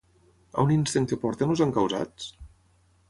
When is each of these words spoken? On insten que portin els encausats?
On 0.63 0.71
insten 0.75 1.05
que 1.11 1.19
portin 1.25 1.53
els 1.57 1.61
encausats? 1.67 2.31